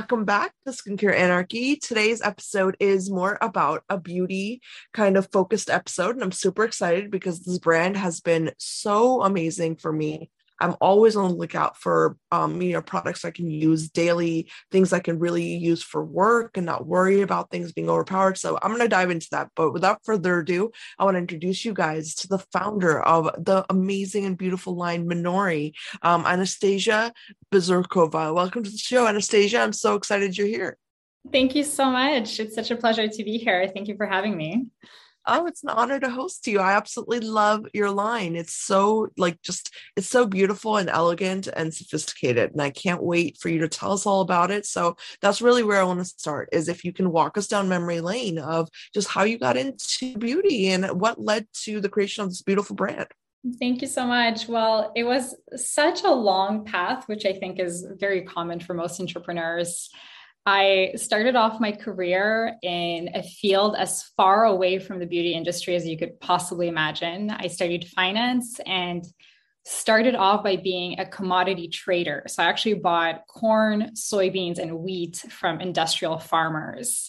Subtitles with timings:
[0.00, 1.76] Welcome back to Skincare Anarchy.
[1.76, 4.62] Today's episode is more about a beauty
[4.94, 9.76] kind of focused episode, and I'm super excited because this brand has been so amazing
[9.76, 13.88] for me I'm always on the lookout for um, you know products I can use
[13.88, 18.38] daily, things I can really use for work and not worry about things being overpowered.
[18.38, 19.50] So I'm going to dive into that.
[19.56, 23.64] But without further ado, I want to introduce you guys to the founder of the
[23.70, 25.72] amazing and beautiful line Minori,
[26.02, 27.12] um, Anastasia
[27.52, 28.34] Bezrukova.
[28.34, 29.60] Welcome to the show, Anastasia.
[29.60, 30.76] I'm so excited you're here.
[31.30, 32.40] Thank you so much.
[32.40, 33.68] It's such a pleasure to be here.
[33.68, 34.66] Thank you for having me.
[35.26, 36.60] Oh, it's an honor to host you.
[36.60, 38.36] I absolutely love your line.
[38.36, 42.52] It's so like just it's so beautiful and elegant and sophisticated.
[42.52, 44.66] And I can't wait for you to tell us all about it.
[44.66, 47.68] So that's really where I want to start is if you can walk us down
[47.68, 52.24] memory lane of just how you got into beauty and what led to the creation
[52.24, 53.08] of this beautiful brand.
[53.58, 54.48] Thank you so much.
[54.48, 59.00] Well, it was such a long path, which I think is very common for most
[59.00, 59.88] entrepreneurs.
[60.46, 65.76] I started off my career in a field as far away from the beauty industry
[65.76, 67.30] as you could possibly imagine.
[67.30, 69.04] I studied finance and
[69.64, 72.24] started off by being a commodity trader.
[72.26, 77.08] So I actually bought corn, soybeans, and wheat from industrial farmers.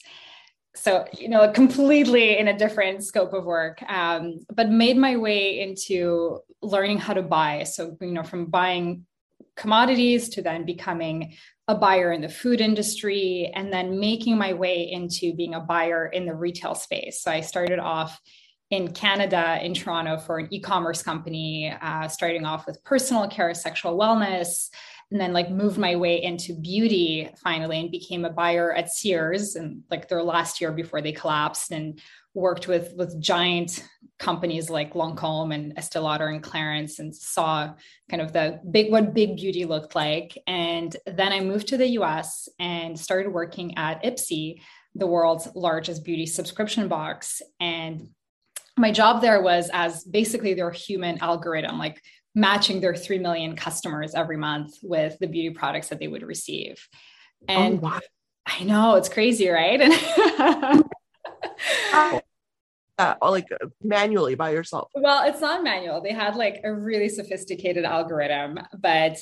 [0.76, 5.62] So, you know, completely in a different scope of work, um, but made my way
[5.62, 7.64] into learning how to buy.
[7.64, 9.06] So, you know, from buying
[9.56, 11.36] commodities to then becoming
[11.68, 16.08] a buyer in the food industry and then making my way into being a buyer
[16.08, 17.22] in the retail space.
[17.22, 18.20] So I started off
[18.72, 23.98] in Canada, in Toronto, for an e-commerce company, uh, starting off with personal care, sexual
[23.98, 24.70] wellness,
[25.12, 29.56] and then like moved my way into beauty finally, and became a buyer at Sears,
[29.56, 32.02] and like their last year before they collapsed, and
[32.34, 33.84] worked with with giant
[34.18, 37.74] companies like Lancome and Estee Lauder and Clarins and saw
[38.10, 40.38] kind of the big what big beauty looked like.
[40.48, 44.62] And then I moved to the US and started working at Ipsy,
[44.96, 47.42] the world's largest beauty subscription box.
[47.60, 48.10] And
[48.78, 52.02] my job there was as basically their human algorithm, like
[52.34, 56.88] matching their 3 million customers every month with the beauty products that they would receive.
[57.50, 58.00] Oh, and oh, wow.
[58.46, 59.82] I know it's crazy, right?
[61.94, 62.22] And
[62.98, 63.48] uh, like
[63.82, 64.90] manually by yourself?
[64.96, 66.02] Well, it's not manual.
[66.02, 69.18] They had like a really sophisticated algorithm, but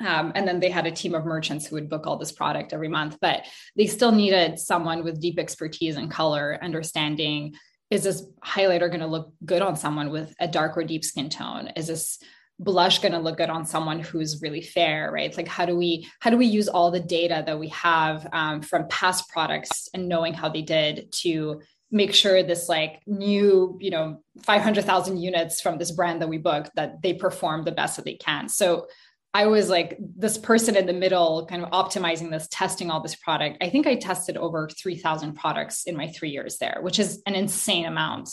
[0.00, 2.72] um, and then they had a team of merchants who would book all this product
[2.72, 3.44] every month, but
[3.76, 7.54] they still needed someone with deep expertise in color, understanding
[7.90, 11.28] is this highlighter going to look good on someone with a dark or deep skin
[11.28, 11.72] tone?
[11.76, 12.18] Is this
[12.60, 16.06] blush going to look good on someone who's really fair right like how do we
[16.20, 20.06] how do we use all the data that we have um, from past products and
[20.06, 21.58] knowing how they did to
[21.90, 26.70] make sure this like new you know 500000 units from this brand that we booked
[26.76, 28.86] that they perform the best that they can so
[29.34, 33.16] i was like this person in the middle kind of optimizing this testing all this
[33.16, 33.58] product.
[33.62, 37.34] I think i tested over 3000 products in my three years there which is an
[37.34, 38.30] insane amount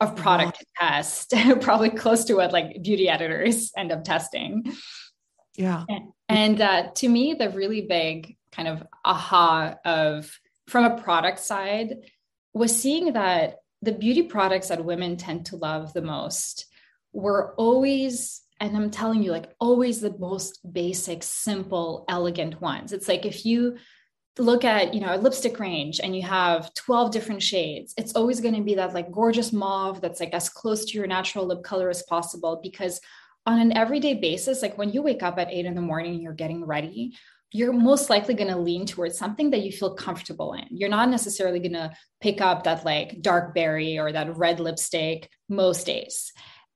[0.00, 0.90] of product wow.
[0.90, 4.72] to test probably close to what like beauty editors end up testing.
[5.56, 5.84] Yeah.
[5.88, 10.38] And, and uh, to me the really big kind of aha of
[10.68, 11.96] from a product side
[12.54, 16.66] was seeing that the beauty products that women tend to love the most
[17.12, 23.08] were always and i'm telling you like always the most basic simple elegant ones it's
[23.08, 23.76] like if you
[24.38, 28.40] look at you know a lipstick range and you have 12 different shades it's always
[28.40, 31.62] going to be that like gorgeous mauve that's like as close to your natural lip
[31.62, 33.00] color as possible because
[33.46, 36.22] on an everyday basis like when you wake up at 8 in the morning and
[36.22, 37.14] you're getting ready
[37.50, 40.66] you're most likely going to lean towards something that you feel comfortable in.
[40.70, 45.30] You're not necessarily going to pick up that like dark berry or that red lipstick
[45.48, 46.32] most days.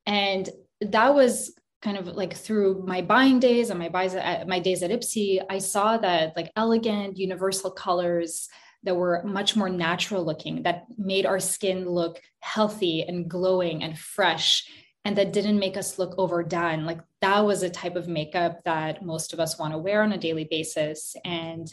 [0.07, 0.49] And
[0.81, 4.83] that was kind of like through my buying days and my buys at my days
[4.83, 8.49] at Ipsy, I saw that like elegant universal colors
[8.85, 13.99] that were much more natural looking, that made our skin look healthy and glowing and
[13.99, 14.65] fresh,
[15.05, 16.85] and that didn't make us look overdone.
[16.85, 20.13] Like that was a type of makeup that most of us want to wear on
[20.13, 21.17] a daily basis.
[21.25, 21.73] And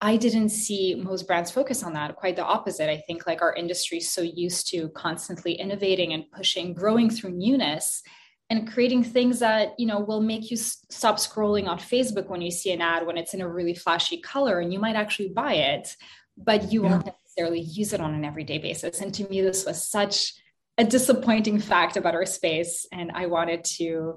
[0.00, 2.16] I didn't see most brands focus on that.
[2.16, 2.90] Quite the opposite.
[2.90, 7.32] I think like our industry is so used to constantly innovating and pushing, growing through
[7.32, 8.02] newness
[8.48, 12.50] and creating things that you know will make you stop scrolling on facebook when you
[12.50, 15.54] see an ad when it's in a really flashy color and you might actually buy
[15.54, 15.96] it
[16.36, 16.90] but you yeah.
[16.90, 19.00] won't necessarily use it on an everyday basis.
[19.00, 20.34] And to me this was such
[20.78, 24.16] a disappointing fact about our space and i wanted to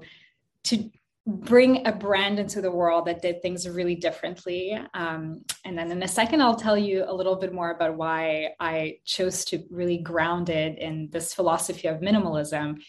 [0.64, 0.90] to
[1.26, 4.78] bring a brand into the world that did things really differently.
[4.94, 8.50] Um, and then in a second i'll tell you a little bit more about why
[8.60, 12.80] i chose to really ground it in this philosophy of minimalism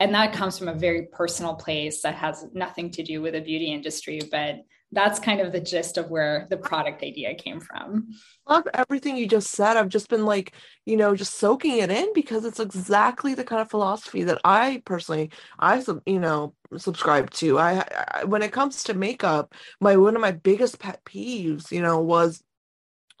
[0.00, 3.40] and that comes from a very personal place that has nothing to do with the
[3.40, 4.60] beauty industry but
[4.92, 8.08] that's kind of the gist of where the product idea came from.
[8.48, 9.76] Love everything you just said.
[9.76, 10.52] I've just been like
[10.86, 14.82] you know just soaking it in because it's exactly the kind of philosophy that i
[14.86, 17.58] personally i you know subscribe to.
[17.58, 17.84] I,
[18.14, 22.00] I when it comes to makeup my one of my biggest pet peeves you know
[22.00, 22.42] was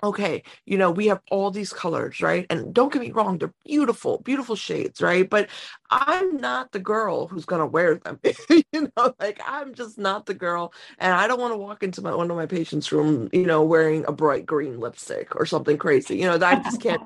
[0.02, 2.46] okay, you know, we have all these colors, right?
[2.50, 5.28] And don't get me wrong, they're beautiful, beautiful shades, right?
[5.28, 5.48] But
[5.90, 8.20] I'm not the girl who's going to wear them.
[8.72, 10.72] you know, like I'm just not the girl.
[10.98, 13.62] And I don't want to walk into my, one of my patients' room, you know,
[13.62, 16.16] wearing a bright green lipstick or something crazy.
[16.16, 17.02] You know, that I just can't.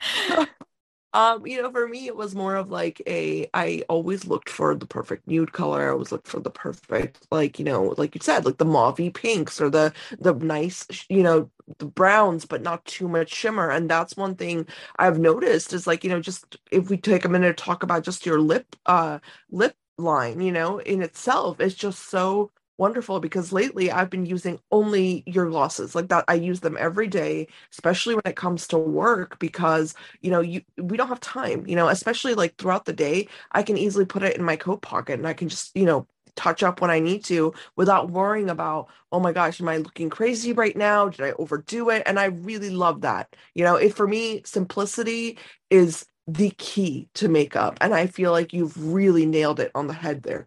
[1.12, 3.48] Um, you know, for me, it was more of like a.
[3.52, 5.88] I always looked for the perfect nude color.
[5.88, 9.12] I always looked for the perfect, like you know, like you said, like the mauvey
[9.12, 13.70] pinks or the the nice, you know, the browns, but not too much shimmer.
[13.70, 14.66] And that's one thing
[15.00, 18.04] I've noticed is like you know, just if we take a minute to talk about
[18.04, 19.18] just your lip, uh,
[19.50, 24.58] lip line, you know, in itself, it's just so wonderful because lately I've been using
[24.72, 26.24] only your glosses like that.
[26.28, 30.62] I use them every day, especially when it comes to work because you know you
[30.78, 31.66] we don't have time.
[31.66, 34.82] You know, especially like throughout the day, I can easily put it in my coat
[34.82, 36.06] pocket and I can just you know
[36.36, 40.10] touch up when I need to without worrying about, oh my gosh, am I looking
[40.10, 41.08] crazy right now?
[41.08, 42.02] Did I overdo it?
[42.06, 43.36] And I really love that.
[43.54, 45.38] You know, it for me, simplicity
[45.70, 47.78] is the key to makeup.
[47.80, 50.46] And I feel like you've really nailed it on the head there.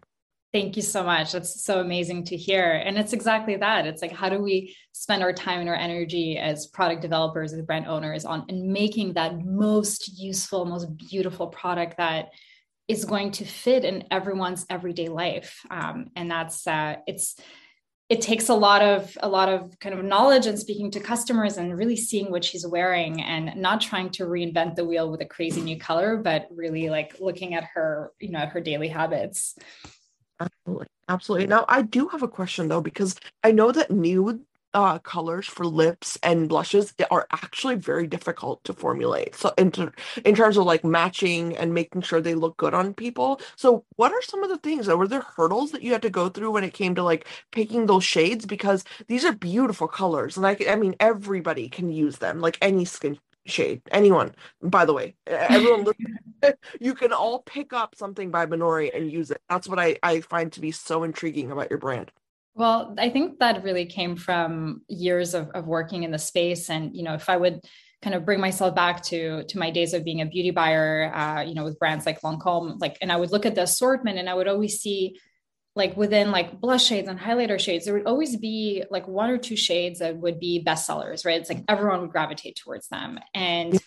[0.54, 1.32] Thank you so much.
[1.32, 2.74] That's so amazing to hear.
[2.74, 3.88] And it's exactly that.
[3.88, 7.60] It's like, how do we spend our time and our energy as product developers, as
[7.62, 12.28] brand owners on and making that most useful, most beautiful product that
[12.86, 15.58] is going to fit in everyone's everyday life.
[15.72, 17.34] Um, and that's, uh, it's,
[18.08, 21.56] it takes a lot of a lot of kind of knowledge and speaking to customers
[21.56, 25.24] and really seeing what she's wearing and not trying to reinvent the wheel with a
[25.24, 29.56] crazy new color but really like looking at her you know her daily habits
[30.40, 30.86] Absolutely.
[31.08, 31.46] Absolutely.
[31.46, 34.40] Now, I do have a question though, because I know that nude
[34.72, 39.36] uh, colors for lips and blushes are actually very difficult to formulate.
[39.36, 39.92] So, in, ter-
[40.24, 43.40] in terms of like matching and making sure they look good on people.
[43.56, 46.28] So, what are some of the things were there hurdles that you had to go
[46.28, 48.46] through when it came to like picking those shades?
[48.46, 52.84] Because these are beautiful colors, and I, I mean, everybody can use them, like any
[52.84, 55.84] skin shade anyone by the way everyone
[56.80, 60.20] you can all pick up something by minori and use it that's what i i
[60.20, 62.10] find to be so intriguing about your brand
[62.54, 66.96] well i think that really came from years of, of working in the space and
[66.96, 67.60] you know if i would
[68.02, 71.40] kind of bring myself back to to my days of being a beauty buyer uh,
[71.42, 74.28] you know with brands like lancome like and i would look at the assortment and
[74.28, 75.16] i would always see
[75.76, 79.38] like within like blush shades and highlighter shades, there would always be like one or
[79.38, 81.40] two shades that would be bestsellers, right?
[81.40, 83.18] It's like everyone would gravitate towards them.
[83.34, 83.78] And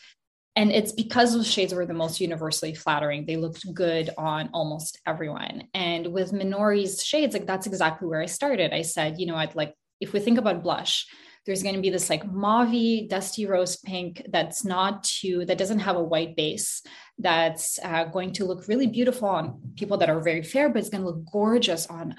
[0.58, 3.28] and it's because those shades were the most universally flattering.
[3.28, 5.68] They looked good on almost everyone.
[5.76, 8.74] And with Minori's shades, like that's exactly where I started.
[8.74, 11.06] I said, you know, I'd like if we think about blush,
[11.46, 15.80] there's going to be this like mauve dusty rose pink that's not too that doesn't
[15.80, 16.82] have a white base
[17.20, 20.90] that's uh, going to look really beautiful on people that are very fair but it's
[20.90, 22.16] going to look gorgeous on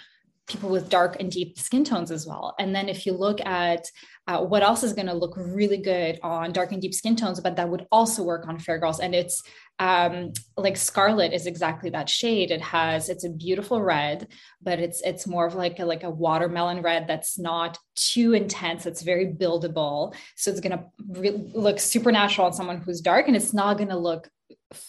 [0.49, 2.55] people with dark and deep skin tones as well.
[2.59, 3.85] And then if you look at
[4.29, 7.41] uh, what else is going to look really good on dark and deep skin tones,
[7.41, 9.43] but that would also work on fair girls, and it's
[9.81, 12.51] um, like Scarlet is exactly that shade.
[12.51, 14.29] It has it's a beautiful red,
[14.61, 18.85] but it's it's more of like a, like a watermelon red that's not too intense.
[18.85, 23.37] It's very buildable, so it's going to re- look supernatural on someone who's dark, and
[23.37, 24.29] it's not going to look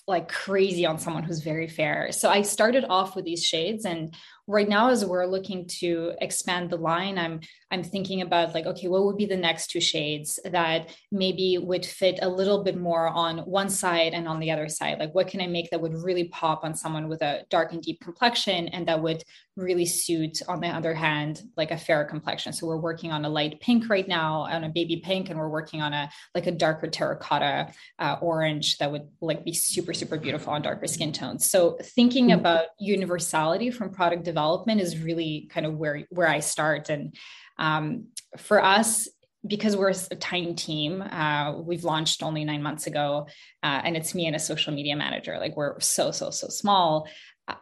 [0.07, 2.11] like crazy on someone who's very fair.
[2.11, 4.13] So I started off with these shades and
[4.49, 7.39] right now as we're looking to expand the line i'm
[7.69, 11.85] i'm thinking about like okay what would be the next two shades that maybe would
[11.85, 14.99] fit a little bit more on one side and on the other side?
[14.99, 17.81] Like what can i make that would really pop on someone with a dark and
[17.81, 19.23] deep complexion and that would
[19.55, 22.53] really suit on the other hand like a fair complexion?
[22.53, 25.49] So we're working on a light pink right now on a baby pink and we're
[25.49, 30.17] working on a like a darker terracotta uh, orange that would like be super super
[30.17, 31.49] beautiful on darker skin tones.
[31.49, 32.39] So thinking mm-hmm.
[32.39, 36.89] about universality from product development development is really kind of where where I start.
[36.89, 37.15] And
[37.57, 39.09] um, for us,
[39.45, 43.27] because we're a tiny team, uh, we've launched only nine months ago,
[43.63, 45.37] uh, and it's me and a social media manager.
[45.39, 47.07] Like we're so so so small.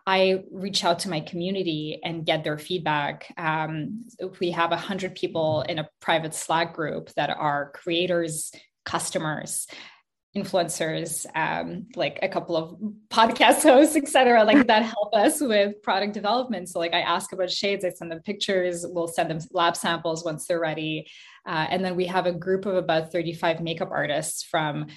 [0.06, 3.34] I reach out to my community and get their feedback.
[3.38, 4.04] Um,
[4.42, 8.52] we have a hundred people in a private Slack group that are creators,
[8.84, 9.66] customers,
[10.38, 12.78] influencers, um, like a couple of
[13.10, 16.70] podcast hosts, etc., like that help us with product development.
[16.70, 20.24] So, like, I ask about shades, I send them pictures, we'll send them lab samples
[20.24, 21.08] once they're ready.
[21.46, 24.88] Uh, and then we have a group of about 35 makeup artists from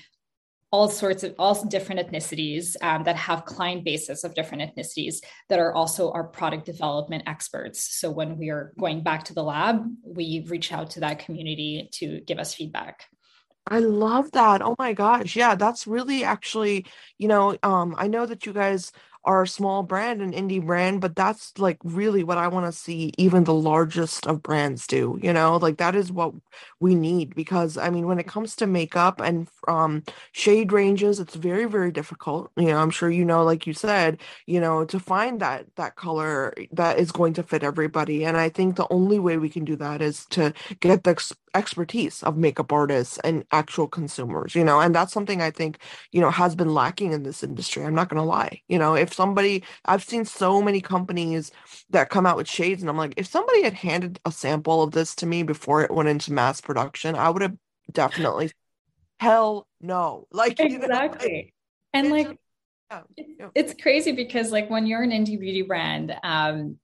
[0.72, 5.16] all sorts of all different ethnicities um, that have client bases of different ethnicities
[5.48, 9.42] that are also our product development experts so when we are going back to the
[9.42, 13.06] lab we reach out to that community to give us feedback
[13.70, 14.62] I love that.
[14.62, 15.36] Oh my gosh.
[15.36, 16.86] Yeah, that's really actually,
[17.18, 18.90] you know, um, I know that you guys
[19.24, 22.72] are a small brand, an indie brand, but that's like really what I want to
[22.72, 26.32] see even the largest of brands do, you know, like that is what
[26.80, 31.34] we need because I mean, when it comes to makeup and um, shade ranges, it's
[31.34, 32.50] very, very difficult.
[32.56, 35.96] You know, I'm sure you know, like you said, you know, to find that that
[35.96, 38.24] color that is going to fit everybody.
[38.24, 42.22] And I think the only way we can do that is to get the expertise
[42.22, 45.78] of makeup artists and actual consumers, you know, and that's something I think,
[46.12, 47.84] you know, has been lacking in this industry.
[47.84, 48.62] I'm not gonna lie.
[48.68, 51.50] You know, if if somebody I've seen so many companies
[51.90, 54.92] that come out with shades and I'm like if somebody had handed a sample of
[54.92, 57.56] this to me before it went into mass production I would have
[57.92, 58.52] definitely
[59.18, 61.54] hell no like exactly you know, like,
[61.92, 62.38] and like
[62.90, 63.48] yeah, yeah.
[63.54, 66.78] it's crazy because like when you're an indie beauty brand um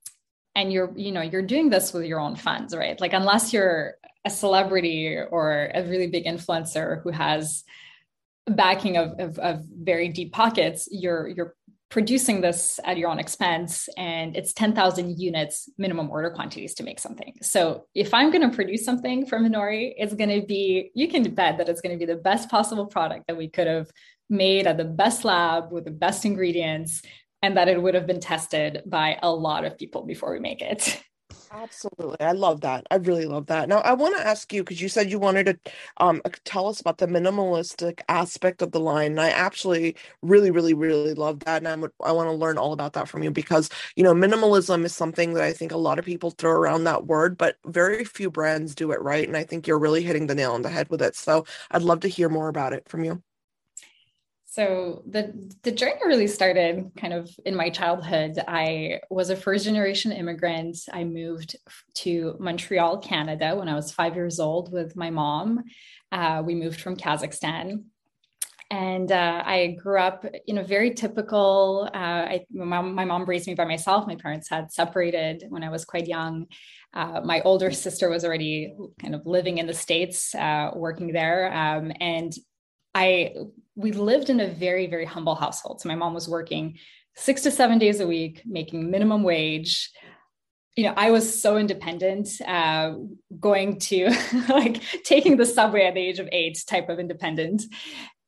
[0.54, 3.94] and you're you know you're doing this with your own funds right like unless you're
[4.26, 7.64] a celebrity or a really big influencer who has
[8.46, 11.54] backing of, of, of very deep pockets you're you're
[11.88, 16.98] producing this at your own expense and it's 10,000 units minimum order quantities to make
[16.98, 17.34] something.
[17.42, 21.22] So if I'm going to produce something for Minori, it's going to be, you can
[21.34, 23.88] bet that it's going to be the best possible product that we could have
[24.28, 27.02] made at the best lab with the best ingredients
[27.40, 30.62] and that it would have been tested by a lot of people before we make
[30.62, 31.00] it.
[31.52, 32.20] Absolutely.
[32.20, 32.86] I love that.
[32.90, 33.68] I really love that.
[33.68, 35.58] Now, I want to ask you because you said you wanted to
[35.98, 39.12] um, tell us about the minimalistic aspect of the line.
[39.12, 41.58] And I actually really, really, really love that.
[41.58, 44.84] And I'm, I want to learn all about that from you because, you know, minimalism
[44.84, 48.04] is something that I think a lot of people throw around that word, but very
[48.04, 49.26] few brands do it right.
[49.26, 51.14] And I think you're really hitting the nail on the head with it.
[51.14, 53.22] So I'd love to hear more about it from you.
[54.56, 58.38] So the the journey really started kind of in my childhood.
[58.48, 60.78] I was a first generation immigrant.
[60.90, 61.56] I moved
[61.96, 65.62] to Montreal, Canada, when I was five years old with my mom.
[66.10, 67.84] Uh, we moved from Kazakhstan,
[68.70, 71.90] and uh, I grew up in a very typical.
[71.92, 74.06] Uh, I, my, mom, my mom raised me by myself.
[74.06, 76.46] My parents had separated when I was quite young.
[76.94, 81.52] Uh, my older sister was already kind of living in the states, uh, working there,
[81.52, 82.32] um, and
[82.94, 83.34] I
[83.76, 85.80] we lived in a very very humble household.
[85.80, 86.78] So my mom was working
[87.16, 89.90] six to seven days a week, making minimum wage.
[90.76, 92.92] You know, I was so independent, uh,
[93.40, 94.10] going to
[94.48, 97.62] like taking the subway at the age of eight, type of independent,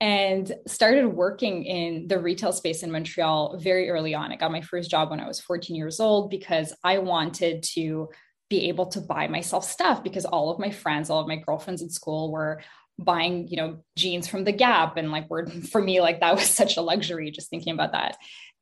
[0.00, 4.32] and started working in the retail space in Montreal very early on.
[4.32, 8.08] I got my first job when I was 14 years old because I wanted to
[8.48, 11.82] be able to buy myself stuff because all of my friends, all of my girlfriends
[11.82, 12.62] at school were
[12.98, 14.96] buying you know jeans from the gap.
[14.96, 18.16] And like we're for me like that was such a luxury just thinking about that.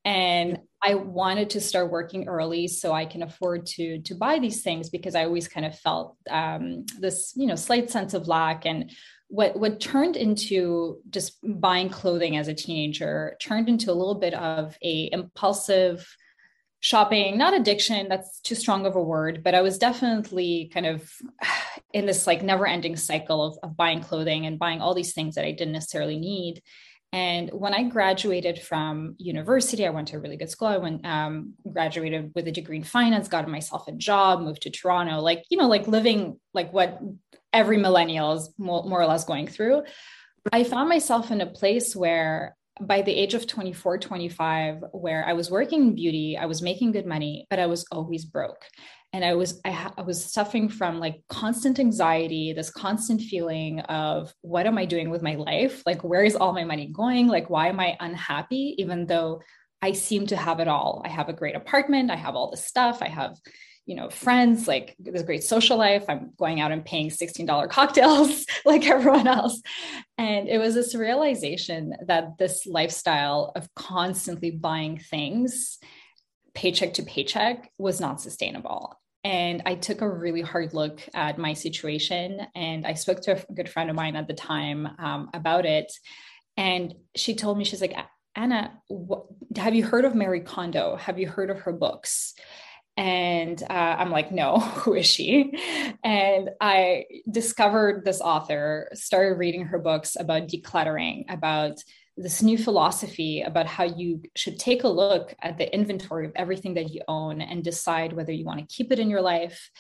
[0.04, 4.62] And i wanted to start working early so i can afford to to buy these
[4.62, 8.66] things because i always kind of felt um, this you know slight sense of lack.
[8.66, 8.92] And
[9.28, 14.34] what what turned into just buying clothing as a teenager turned into a little bit
[14.34, 16.06] of a impulsive
[16.80, 21.11] shopping not addiction that's too strong of a word but i was definitely kind of
[21.92, 25.35] in this like never ending cycle of, of buying clothing and buying all these things
[25.35, 26.62] that i didn't necessarily need.
[27.12, 30.68] And when i graduated from university i went to a really good school.
[30.68, 34.71] I went um, graduated with a degree in finance got myself a job moved to
[34.71, 37.00] toronto like you know like living like what
[37.56, 39.83] every millennial is more, more or less going through.
[40.52, 45.33] I found myself in a place where by the age of 24, 25, where I
[45.33, 48.64] was working in beauty, I was making good money, but I was always broke.
[49.12, 53.80] And I was I, ha- I was suffering from like constant anxiety, this constant feeling
[53.80, 55.83] of what am I doing with my life?
[55.87, 57.28] Like where is all my money going?
[57.28, 59.40] Like why am I unhappy even though
[59.83, 61.02] I seem to have it all.
[61.04, 63.37] I have a great apartment, I have all the stuff, I have
[63.86, 66.04] you know friends like a great social life.
[66.08, 69.62] I'm going out and paying $16 cocktails like everyone else.
[70.18, 75.78] And it was this realization that this lifestyle of constantly buying things
[76.54, 78.98] paycheck to paycheck was not sustainable.
[79.22, 83.52] And i took a really hard look at my situation and i spoke to a
[83.52, 85.92] good friend of mine at the time um, about it.
[86.56, 87.96] And she told me she's like
[88.34, 89.26] anna what,
[89.56, 90.96] have you heard of Marie Kondo?
[90.96, 92.34] Have you heard of her books
[92.96, 95.52] and uh, I'm like, no, who is she?
[96.02, 101.82] And I discovered this author, started reading her books about decluttering, about
[102.16, 106.74] this new philosophy about how you should take a look at the inventory of everything
[106.74, 109.70] that you own and decide whether you want to keep it in your life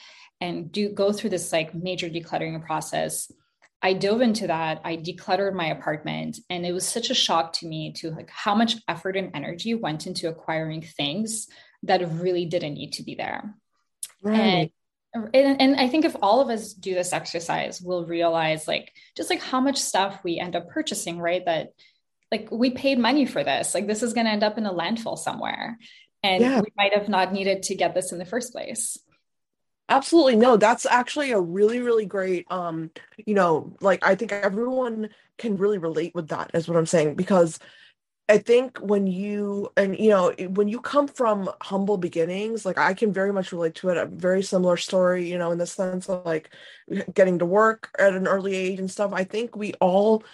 [0.40, 3.32] and do go through this like major decluttering process.
[3.80, 4.82] I dove into that.
[4.84, 8.54] I decluttered my apartment and it was such a shock to me to like how
[8.54, 11.46] much effort and energy went into acquiring things
[11.82, 13.54] that really didn't need to be there.
[14.22, 14.72] Right.
[15.14, 18.92] And, and, and I think if all of us do this exercise, we'll realize like
[19.16, 21.44] just like how much stuff we end up purchasing, right?
[21.44, 21.72] That
[22.30, 23.74] like we paid money for this.
[23.74, 25.78] Like this is going to end up in a landfill somewhere.
[26.22, 26.60] And yeah.
[26.60, 28.98] we might have not needed to get this in the first place
[29.88, 32.90] absolutely no that's actually a really really great um
[33.24, 37.14] you know like i think everyone can really relate with that is what i'm saying
[37.14, 37.58] because
[38.28, 42.94] I think when you and you know when you come from humble beginnings, like I
[42.94, 43.98] can very much relate to it.
[43.98, 46.50] A very similar story, you know, in the sense of like
[47.14, 49.12] getting to work at an early age and stuff.
[49.14, 50.24] I think we all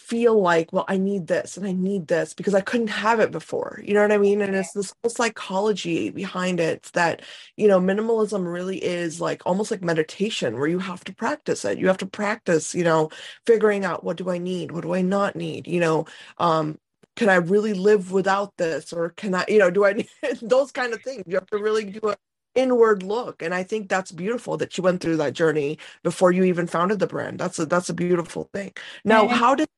[0.00, 3.30] feel like, well, I need this and I need this because I couldn't have it
[3.32, 3.80] before.
[3.84, 4.42] You know what I mean?
[4.42, 7.22] And it's this whole psychology behind it that,
[7.56, 11.78] you know, minimalism really is like almost like meditation where you have to practice it.
[11.78, 13.10] You have to practice, you know,
[13.46, 14.72] figuring out what do I need?
[14.72, 15.66] What do I not need?
[15.68, 16.06] You know,
[16.38, 16.78] um,
[17.16, 18.92] can I really live without this?
[18.92, 20.08] Or can I, you know, do I need
[20.42, 21.24] those kind of things?
[21.26, 22.16] You have to really do an
[22.54, 23.42] inward look.
[23.42, 26.98] And I think that's beautiful that you went through that journey before you even founded
[26.98, 27.38] the brand.
[27.38, 28.72] That's a that's a beautiful thing.
[29.04, 29.68] Now, how did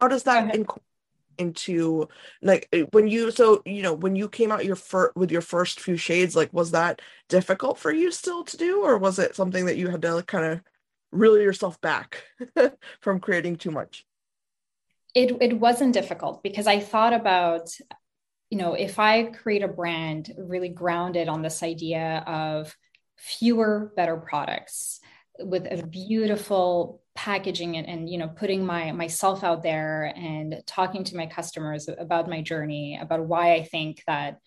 [0.00, 0.86] how does that incorporate
[1.38, 2.08] into
[2.42, 5.40] like eh, when you so you know when you came out your first with your
[5.40, 7.00] first few shades like was that
[7.30, 10.26] difficult for you still to do or was it something that you had to like,
[10.26, 10.60] kind of
[11.10, 12.24] reel yourself back
[13.00, 14.04] from creating too much
[15.14, 17.70] it it wasn't difficult because I thought about
[18.50, 22.76] you know if I create a brand really grounded on this idea of
[23.16, 25.00] fewer better products
[25.38, 31.04] with a beautiful packaging and, and you know putting my myself out there and talking
[31.04, 34.38] to my customers about my journey about why I think that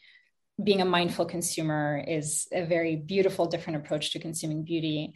[0.64, 5.14] being a mindful consumer is a very beautiful different approach to consuming beauty.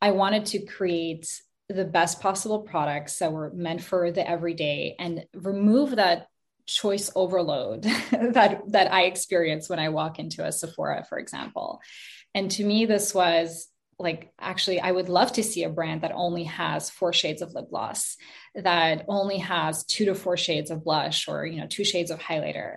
[0.00, 1.28] I wanted to create
[1.68, 6.26] the best possible products that were meant for the everyday and remove that
[6.66, 11.80] choice overload that that I experience when I walk into a Sephora, for example.
[12.34, 16.12] And to me, this was like actually I would love to see a brand that
[16.14, 18.16] only has four shades of lip gloss,
[18.54, 22.18] that only has two to four shades of blush or you know two shades of
[22.18, 22.76] highlighter.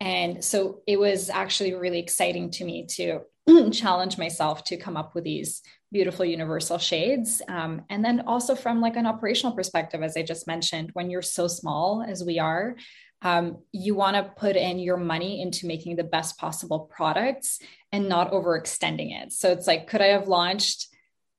[0.00, 3.20] And so it was actually really exciting to me to
[3.72, 7.42] challenge myself to come up with these beautiful universal shades.
[7.48, 11.22] Um, and then also from like an operational perspective, as I just mentioned, when you're
[11.22, 12.76] so small as we are,
[13.22, 17.58] um, you want to put in your money into making the best possible products
[17.90, 19.32] and not overextending it.
[19.32, 20.88] So it's like, could I have launched,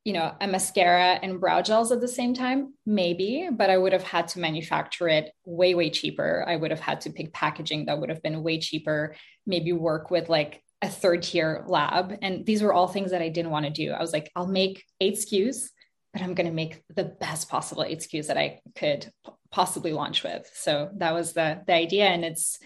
[0.04, 2.74] you know, a mascara and brow gels at the same time?
[2.88, 6.44] Maybe, but I would have had to manufacture it way, way cheaper.
[6.48, 9.16] I would have had to pick packaging that would have been way cheaper,
[9.46, 12.18] maybe work with like a third tier lab.
[12.22, 13.92] And these were all things that I didn't want to do.
[13.92, 15.70] I was like, I'll make eight SKUs,
[16.14, 19.12] but I'm going to make the best possible eight SKUs that I could
[19.52, 20.50] possibly launch with.
[20.54, 22.06] So that was the, the idea.
[22.06, 22.60] And it's,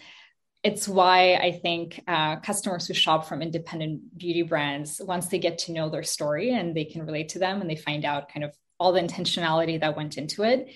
[0.64, 5.60] it's why I think uh, customers who shop from independent beauty brands, once they get
[5.60, 8.44] to know their story and they can relate to them and they find out kind
[8.44, 10.68] of all the intentionality that went into it,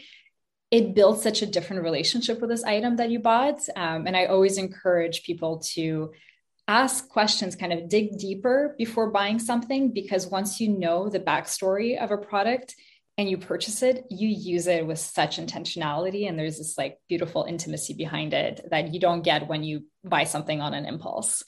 [0.71, 3.59] it builds such a different relationship with this item that you bought.
[3.75, 6.13] Um, and I always encourage people to
[6.67, 11.97] ask questions, kind of dig deeper before buying something, because once you know the backstory
[11.97, 12.75] of a product
[13.17, 16.27] and you purchase it, you use it with such intentionality.
[16.27, 20.23] And there's this like beautiful intimacy behind it that you don't get when you buy
[20.23, 21.43] something on an impulse.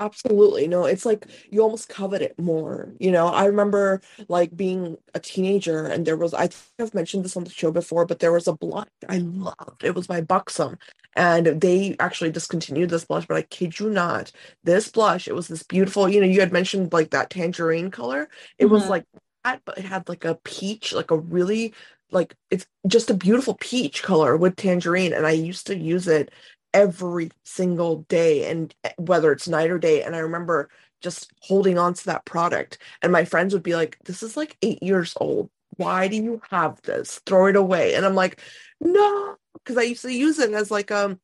[0.00, 0.66] Absolutely.
[0.66, 2.90] No, it's like you almost covet it more.
[2.98, 7.22] You know, I remember like being a teenager and there was, I think I've mentioned
[7.22, 9.84] this on the show before, but there was a blush I loved.
[9.84, 10.78] It was by Buxom.
[11.16, 14.32] And they actually discontinued this blush, but I kid you not,
[14.64, 18.30] this blush, it was this beautiful, you know, you had mentioned like that tangerine color.
[18.58, 18.74] It mm-hmm.
[18.74, 19.04] was like
[19.44, 21.74] that, but it had like a peach, like a really
[22.10, 25.12] like it's just a beautiful peach color with tangerine.
[25.12, 26.32] And I used to use it
[26.72, 30.02] every single day and eh, whether it's night or day.
[30.02, 33.98] And i remember just holding on to that product and my friends would be like
[34.04, 35.50] this is like eight years old.
[35.76, 37.20] Why do you have this?
[37.26, 37.94] Throw it away.
[37.94, 38.40] And i'm like
[38.80, 41.20] no because i used to use it as like a um,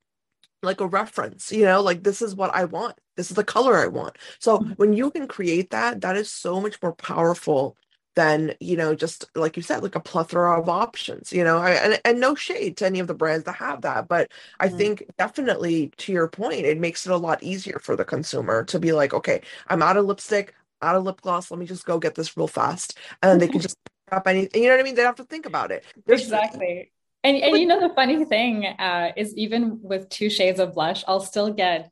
[0.62, 2.98] like a reference you know like this is what i want.
[3.16, 4.16] This is the color i want.
[4.40, 4.72] So mm-hmm.
[4.72, 7.76] when you can create that that is so much more powerful
[8.16, 12.00] than you know just like you said like a plethora of options you know and,
[12.05, 14.76] and no shade to any of the brands that have that but i mm.
[14.76, 18.81] think definitely to your point it makes it a lot easier for the consumer to
[18.81, 21.98] be like okay i'm out of lipstick out of lip gloss let me just go
[21.98, 23.76] get this real fast and then they can just
[24.11, 24.94] up anything you know what i mean?
[24.94, 25.85] They don't have to think about it.
[26.07, 26.92] There's, exactly.
[27.24, 31.02] And, and you know the funny thing uh, is even with two shades of blush
[31.09, 31.90] i'll still get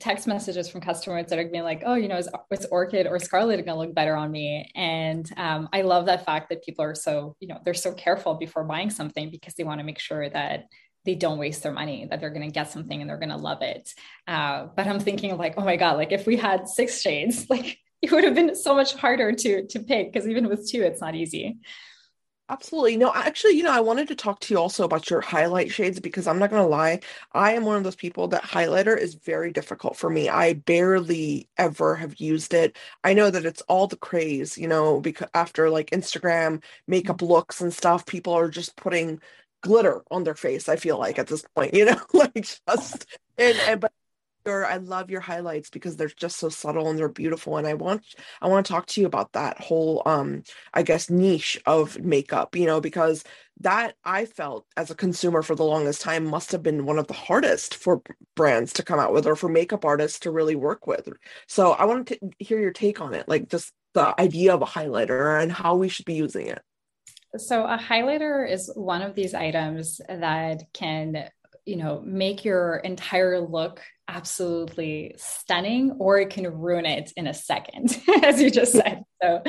[0.00, 3.18] text messages from customers that are being like, oh, you know, is, is Orchid or
[3.18, 4.70] Scarlet going to look better on me?
[4.74, 8.34] And um, I love that fact that people are so, you know, they're so careful
[8.34, 10.66] before buying something because they want to make sure that
[11.04, 13.36] they don't waste their money, that they're going to get something and they're going to
[13.36, 13.92] love it.
[14.26, 17.78] Uh, but I'm thinking like, oh my God, like if we had six shades, like
[18.02, 21.00] it would have been so much harder to to pick because even with two, it's
[21.00, 21.58] not easy.
[22.50, 22.96] Absolutely.
[22.96, 26.00] No, actually, you know, I wanted to talk to you also about your highlight shades
[26.00, 27.00] because I'm not going to lie.
[27.32, 30.30] I am one of those people that highlighter is very difficult for me.
[30.30, 32.74] I barely ever have used it.
[33.04, 37.32] I know that it's all the craze, you know, because after like Instagram makeup mm-hmm.
[37.32, 39.20] looks and stuff, people are just putting
[39.60, 40.70] glitter on their face.
[40.70, 43.06] I feel like at this point, you know, like just
[43.36, 43.92] and, and but
[44.48, 47.56] your I love your highlights because they're just so subtle and they're beautiful.
[47.56, 48.04] And I want
[48.42, 50.42] I want to talk to you about that whole um
[50.74, 53.24] I guess niche of makeup, you know, because
[53.60, 57.06] that I felt as a consumer for the longest time must have been one of
[57.06, 58.02] the hardest for
[58.34, 61.08] brands to come out with or for makeup artists to really work with.
[61.46, 64.66] So I wanted to hear your take on it, like just the idea of a
[64.66, 66.62] highlighter and how we should be using it.
[67.36, 71.28] So a highlighter is one of these items that can
[71.68, 77.34] you know make your entire look absolutely stunning or it can ruin it in a
[77.34, 79.04] second as you just said.
[79.22, 79.42] So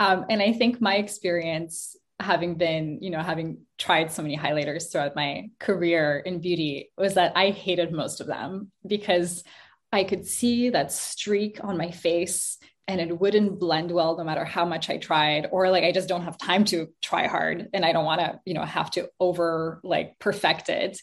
[0.00, 4.90] um, and i think my experience having been you know having tried so many highlighters
[4.90, 9.44] throughout my career in beauty was that i hated most of them because
[9.92, 12.58] i could see that streak on my face
[12.88, 16.08] and it wouldn't blend well no matter how much I tried or like I just
[16.08, 19.08] don't have time to try hard and I don't want to you know have to
[19.20, 21.00] over like perfect it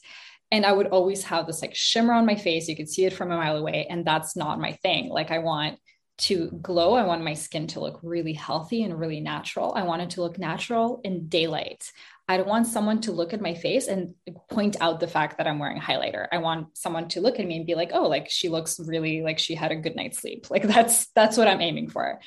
[0.51, 2.67] and I would always have this like shimmer on my face.
[2.67, 3.85] You could see it from a mile away.
[3.89, 5.09] And that's not my thing.
[5.09, 5.77] Like I want
[6.19, 6.93] to glow.
[6.93, 9.73] I want my skin to look really healthy and really natural.
[9.75, 11.91] I want it to look natural in daylight.
[12.29, 14.13] I don't want someone to look at my face and
[14.49, 16.27] point out the fact that I'm wearing highlighter.
[16.31, 19.21] I want someone to look at me and be like, "Oh, like she looks really
[19.21, 22.19] like she had a good night's sleep." Like that's that's what I'm aiming for.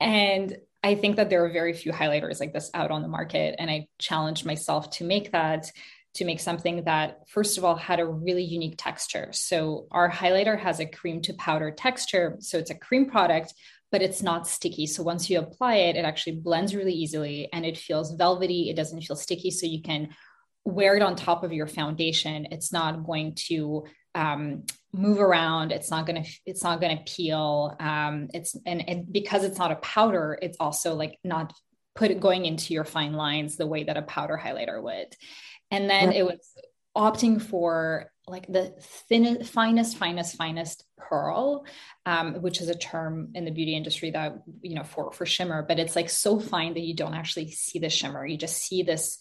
[0.00, 3.56] And I think that there are very few highlighters like this out on the market
[3.58, 5.70] and I challenged myself to make that
[6.18, 9.30] to make something that, first of all, had a really unique texture.
[9.32, 12.36] So our highlighter has a cream to powder texture.
[12.40, 13.54] So it's a cream product,
[13.92, 14.86] but it's not sticky.
[14.86, 18.68] So once you apply it, it actually blends really easily and it feels velvety.
[18.68, 19.50] It doesn't feel sticky.
[19.50, 20.10] So you can
[20.64, 22.48] wear it on top of your foundation.
[22.50, 25.70] It's not going to um, move around.
[25.70, 27.76] It's not going to, it's not going to peel.
[27.78, 31.54] Um, it's, and, and because it's not a powder, it's also like not
[31.94, 35.14] put going into your fine lines the way that a powder highlighter would.
[35.70, 36.40] And then it was
[36.96, 38.74] opting for like the
[39.08, 41.64] thinnest, finest, finest, finest pearl,
[42.04, 45.62] um, which is a term in the beauty industry that, you know, for, for shimmer,
[45.62, 48.26] but it's like so fine that you don't actually see the shimmer.
[48.26, 49.18] You just see this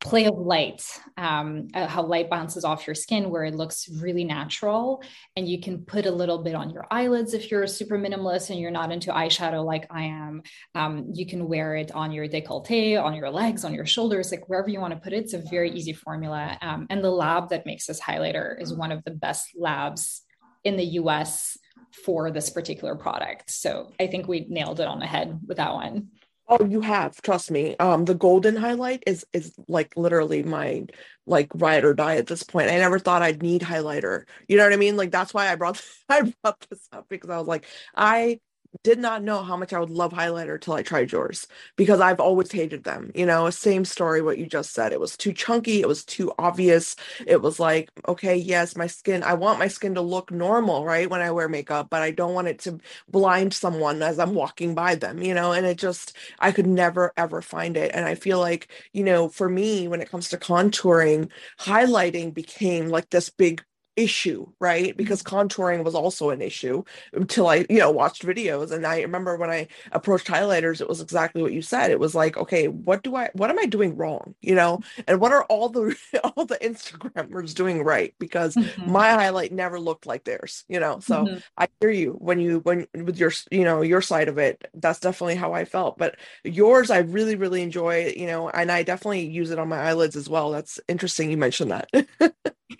[0.00, 0.84] play of light,
[1.16, 5.02] um, uh, how light bounces off your skin, where it looks really natural.
[5.36, 8.60] And you can put a little bit on your eyelids if you're super minimalist and
[8.60, 10.42] you're not into eyeshadow like I am.
[10.74, 14.48] Um, you can wear it on your décolleté, on your legs, on your shoulders, like
[14.48, 15.24] wherever you want to put it.
[15.24, 16.56] It's a very easy formula.
[16.62, 20.22] Um, and the lab that makes this highlighter is one of the best labs
[20.62, 21.58] in the US
[22.04, 23.50] for this particular product.
[23.50, 26.08] So I think we nailed it on the head with that one.
[26.50, 27.76] Oh, you have, trust me.
[27.78, 30.86] Um, the golden highlight is is like literally my
[31.26, 32.70] like ride or die at this point.
[32.70, 34.24] I never thought I'd need highlighter.
[34.48, 34.96] You know what I mean?
[34.96, 38.40] Like that's why I brought I brought this up because I was like, I
[38.84, 42.20] did not know how much I would love highlighter till I tried yours because I've
[42.20, 43.10] always hated them.
[43.14, 44.92] You know, same story what you just said.
[44.92, 46.94] It was too chunky, it was too obvious.
[47.26, 51.08] It was like, okay, yes, my skin, I want my skin to look normal, right?
[51.10, 52.78] When I wear makeup, but I don't want it to
[53.08, 57.12] blind someone as I'm walking by them, you know, and it just I could never
[57.16, 57.90] ever find it.
[57.94, 62.88] And I feel like, you know, for me when it comes to contouring, highlighting became
[62.88, 63.64] like this big
[63.98, 64.96] issue, right?
[64.96, 65.36] Because mm-hmm.
[65.36, 68.70] contouring was also an issue until I, you know, watched videos.
[68.70, 71.90] And I remember when I approached highlighters, it was exactly what you said.
[71.90, 74.34] It was like, okay, what do I, what am I doing wrong?
[74.40, 75.96] You know, and what are all the,
[76.36, 78.14] all the Instagrammers doing right?
[78.20, 78.90] Because mm-hmm.
[78.90, 81.00] my highlight never looked like theirs, you know?
[81.00, 81.38] So mm-hmm.
[81.56, 85.00] I hear you when you, when with your, you know, your side of it, that's
[85.00, 85.98] definitely how I felt.
[85.98, 89.78] But yours, I really, really enjoy, you know, and I definitely use it on my
[89.78, 90.52] eyelids as well.
[90.52, 91.30] That's interesting.
[91.30, 91.90] You mentioned that.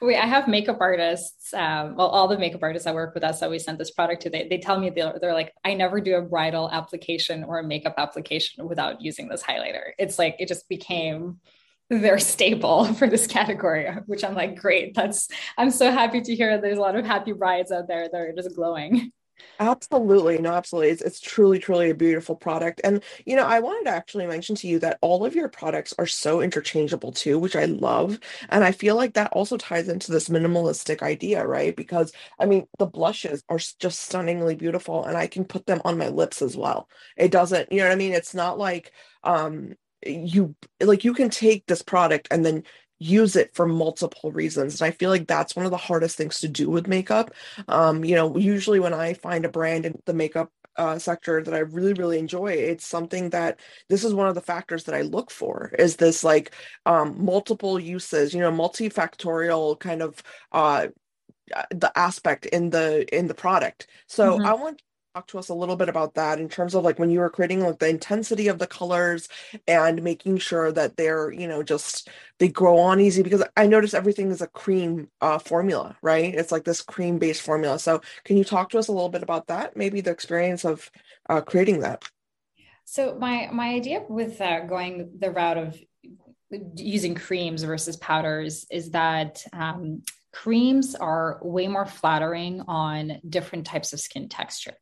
[0.00, 1.52] we, I have makeup artists.
[1.52, 4.22] Um, well, all the makeup artists I work with us that we sent this product
[4.22, 7.58] to, they, they tell me they're, they're like, I never do a bridal application or
[7.58, 9.90] a makeup application without using this highlighter.
[9.98, 11.40] It's like it just became
[11.90, 14.94] their staple for this category, which I'm like, great.
[14.94, 18.20] That's I'm so happy to hear there's a lot of happy brides out there that
[18.20, 19.12] are just glowing.
[19.60, 20.38] Absolutely.
[20.38, 20.90] No, absolutely.
[20.90, 22.80] It's, it's truly, truly a beautiful product.
[22.82, 25.94] And, you know, I wanted to actually mention to you that all of your products
[25.96, 28.18] are so interchangeable too, which I love.
[28.48, 31.74] And I feel like that also ties into this minimalistic idea, right?
[31.76, 35.98] Because, I mean, the blushes are just stunningly beautiful and I can put them on
[35.98, 36.88] my lips as well.
[37.16, 38.12] It doesn't, you know what I mean?
[38.12, 38.92] It's not like,
[39.22, 39.74] um,
[40.06, 42.64] you like you can take this product and then
[43.04, 44.80] use it for multiple reasons.
[44.80, 47.32] And I feel like that's one of the hardest things to do with makeup.
[47.68, 51.54] Um, you know, usually when I find a brand in the makeup uh, sector that
[51.54, 55.02] I really, really enjoy, it's something that this is one of the factors that I
[55.02, 56.54] look for is this like
[56.86, 60.88] um, multiple uses, you know, multifactorial kind of uh,
[61.70, 64.46] the aspect in the in the product so mm-hmm.
[64.46, 64.80] i want
[65.14, 67.30] talk to us a little bit about that in terms of like when you were
[67.30, 69.28] creating like the intensity of the colors
[69.68, 73.94] and making sure that they're you know just they grow on easy because i notice
[73.94, 76.34] everything is a cream uh, formula right?
[76.34, 77.78] It's like this cream based formula.
[77.78, 79.76] So can you talk to us a little bit about that?
[79.76, 80.90] Maybe the experience of
[81.28, 82.04] uh, creating that.
[82.84, 85.78] So my my idea with uh, going the route of
[86.76, 90.02] using creams versus powders is that um,
[90.34, 94.74] creams are way more flattering on different types of skin texture.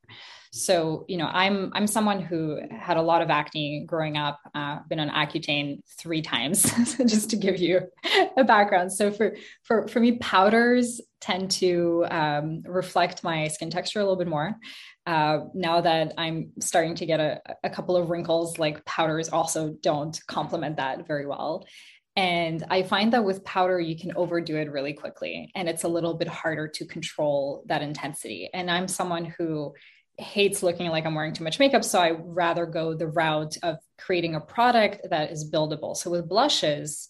[0.54, 4.80] So you know i'm i'm someone who had a lot of acne growing up uh,
[4.88, 6.62] been on accutane three times
[7.06, 7.80] just to give you
[8.36, 8.92] a background.
[8.92, 14.18] So for for for me powders tend to um, reflect my skin texture a little
[14.18, 14.56] bit more.
[15.06, 19.74] Uh, now that i'm starting to get a, a couple of wrinkles like powders also
[19.82, 21.64] don't complement that very well
[22.16, 25.50] and I find that with powder, you can overdo it really quickly.
[25.54, 28.50] And it's a little bit harder to control that intensity.
[28.52, 29.74] And I'm someone who
[30.18, 31.84] hates looking like I'm wearing too much makeup.
[31.84, 35.96] So I rather go the route of creating a product that is buildable.
[35.96, 37.08] So with blushes,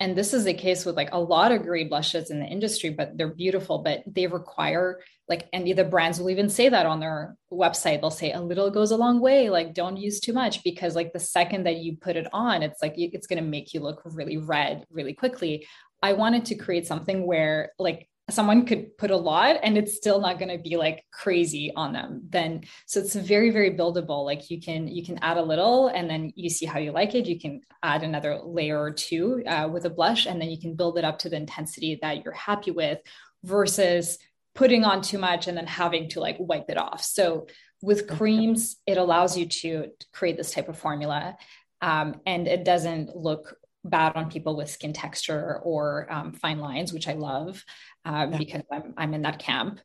[0.00, 2.90] and this is the case with like a lot of great blushes in the industry
[2.90, 7.00] but they're beautiful but they require like and the brands will even say that on
[7.00, 8.00] their website.
[8.00, 11.12] They'll say a little goes a long way like don't use too much because like
[11.12, 14.00] the second that you put it on it's like it's going to make you look
[14.04, 15.66] really red really quickly.
[16.02, 20.20] I wanted to create something where like someone could put a lot and it's still
[20.20, 24.24] not going to be like crazy on them then so it's very very buildable.
[24.24, 27.14] Like you can you can add a little and then you see how you like
[27.14, 27.26] it.
[27.26, 30.74] You can add another layer or two uh, with a blush and then you can
[30.74, 32.98] build it up to the intensity that you're happy with
[33.44, 34.18] versus
[34.54, 37.02] putting on too much and then having to like wipe it off.
[37.02, 37.46] So
[37.80, 41.36] with creams it allows you to create this type of formula
[41.80, 46.92] um, and it doesn't look bad on people with skin texture or um, fine lines,
[46.92, 47.64] which I love
[48.08, 48.38] um, yeah.
[48.38, 49.80] because I'm, I'm in that camp.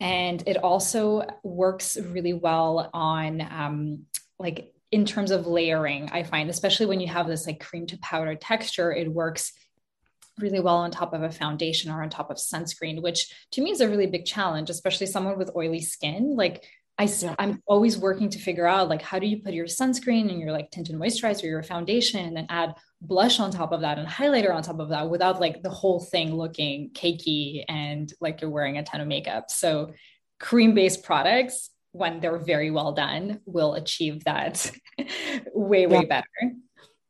[0.00, 4.06] And it also works really well on um,
[4.38, 7.98] like in terms of layering, I find, especially when you have this like cream to
[7.98, 9.52] powder texture, it works
[10.38, 13.70] really well on top of a foundation or on top of sunscreen, which to me
[13.70, 16.36] is a really big challenge, especially someone with oily skin.
[16.36, 16.64] Like
[16.98, 17.08] I,
[17.38, 20.52] I'm always working to figure out like how do you put your sunscreen and your
[20.52, 24.62] like tinted moisturizer, your foundation, and add blush on top of that and highlighter on
[24.62, 28.82] top of that without like the whole thing looking cakey and like you're wearing a
[28.82, 29.50] ton of makeup.
[29.50, 29.92] So
[30.40, 34.70] cream based products, when they're very well done, will achieve that
[35.54, 36.02] way, way yeah.
[36.08, 36.54] better.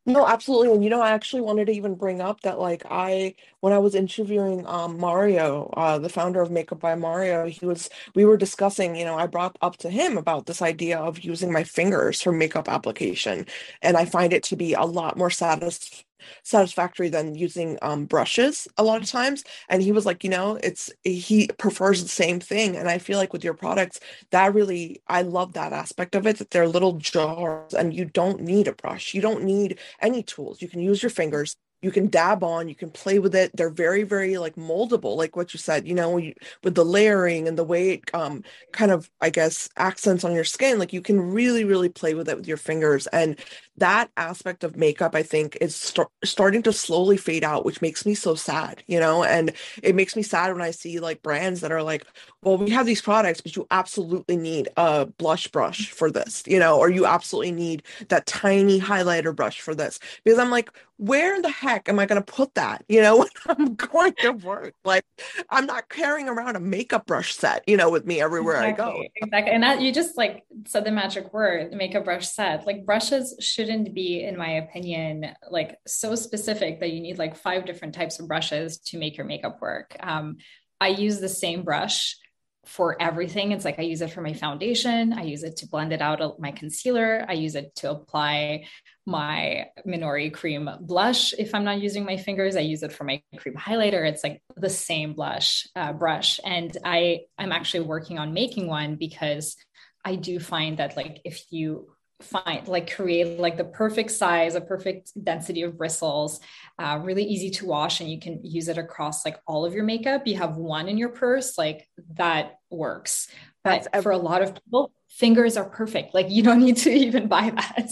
[0.08, 0.70] No, absolutely.
[0.72, 3.78] And you know, I actually wanted to even bring up that like I when I
[3.78, 8.36] was interviewing um Mario, uh the founder of Makeup by Mario, he was we were
[8.36, 12.22] discussing, you know, I brought up to him about this idea of using my fingers
[12.22, 13.46] for makeup application.
[13.82, 16.04] And I find it to be a lot more satis
[16.42, 19.44] satisfactory than using um, brushes a lot of times.
[19.68, 22.76] And he was like, you know, it's he prefers the same thing.
[22.76, 24.00] And I feel like with your products,
[24.31, 28.40] that really I love that aspect of it that they're little jars and you don't
[28.40, 29.14] need a brush.
[29.14, 30.62] You don't need any tools.
[30.62, 33.70] You can use your fingers you can dab on you can play with it they're
[33.70, 37.59] very very like moldable like what you said you know you, with the layering and
[37.59, 41.20] the way it um kind of i guess accents on your skin like you can
[41.20, 43.38] really really play with it with your fingers and
[43.78, 48.06] that aspect of makeup i think is st- starting to slowly fade out which makes
[48.06, 51.60] me so sad you know and it makes me sad when i see like brands
[51.60, 52.06] that are like
[52.42, 56.58] well we have these products but you absolutely need a blush brush for this you
[56.58, 61.34] know or you absolutely need that tiny highlighter brush for this because i'm like where
[61.34, 62.84] in the heck am I going to put that?
[62.88, 65.04] You know, when I'm going to work, like
[65.50, 68.92] I'm not carrying around a makeup brush set, you know, with me everywhere exactly, I
[68.92, 69.02] go.
[69.16, 69.52] Exactly.
[69.52, 72.66] And that you just like said the magic word, makeup brush set.
[72.66, 73.34] Like brushes
[73.66, 78.20] shouldn't be, in my opinion, like so specific that you need like five different types
[78.20, 79.96] of brushes to make your makeup work.
[80.00, 80.37] Um,
[80.81, 82.16] I use the same brush
[82.64, 83.52] for everything.
[83.52, 86.40] It's like I use it for my foundation, I use it to blend it out
[86.40, 88.66] my concealer, I use it to apply
[89.07, 91.33] my Minori cream blush.
[91.38, 94.09] If I'm not using my fingers, I use it for my cream highlighter.
[94.09, 96.40] It's like the same blush uh, brush.
[96.44, 99.57] And I I'm actually working on making one because
[100.05, 104.61] I do find that like if you find like create like the perfect size a
[104.61, 106.40] perfect density of bristles
[106.79, 109.85] uh, really easy to wash and you can use it across like all of your
[109.85, 113.29] makeup you have one in your purse like that works
[113.64, 117.29] but for a lot of people fingers are perfect like you don't need to even
[117.29, 117.90] buy that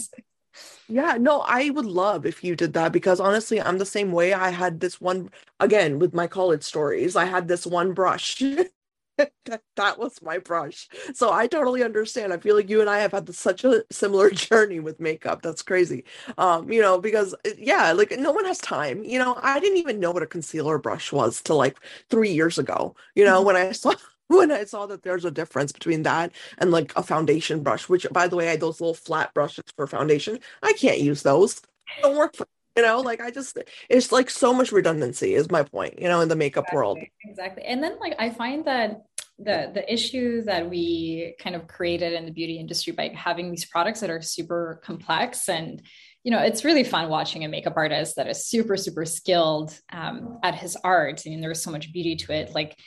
[0.87, 4.33] yeah, no, I would love if you did that because honestly, I'm the same way.
[4.33, 7.15] I had this one again with my college stories.
[7.15, 8.41] I had this one brush.
[9.17, 10.87] that, that was my brush.
[11.13, 12.33] So I totally understand.
[12.33, 15.41] I feel like you and I have had such a similar journey with makeup.
[15.41, 16.03] That's crazy.
[16.37, 19.03] Um, you know, because uh, yeah, like no one has time.
[19.03, 21.77] You know, I didn't even know what a concealer brush was till like
[22.09, 22.95] 3 years ago.
[23.15, 23.45] You know, mm-hmm.
[23.47, 23.93] when I saw
[24.27, 28.07] when I saw that there's a difference between that and like a foundation brush, which
[28.11, 30.39] by the way, I those little flat brushes for foundation.
[30.63, 31.61] I can't use those.
[31.61, 33.57] They don't work for you know, like I just
[33.89, 36.99] it's like so much redundancy is my point, you know, in the makeup exactly, world.
[37.23, 37.63] Exactly.
[37.63, 39.05] And then like I find that
[39.37, 43.65] the the issue that we kind of created in the beauty industry by having these
[43.65, 45.81] products that are super complex and
[46.23, 50.39] you know it's really fun watching a makeup artist that is super super skilled um,
[50.41, 52.77] at his art I and mean, there's so much beauty to it like